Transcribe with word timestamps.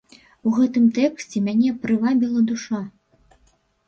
У 0.45 0.51
гэтым 0.59 0.85
тэксце 0.97 1.41
мяне 1.47 1.73
прывабіла 1.83 2.41
душа. 2.53 2.81